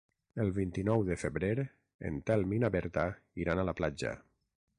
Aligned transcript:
El 0.43 0.47
vint-i-nou 0.53 1.03
de 1.09 1.17
febrer 1.23 1.49
en 2.11 2.17
Telm 2.31 2.57
i 2.59 2.63
na 2.65 2.73
Berta 2.77 3.05
iran 3.45 3.63
a 3.63 3.69
la 3.71 3.77
platja. 3.83 4.17